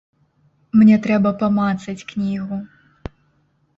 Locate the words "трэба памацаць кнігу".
1.03-2.57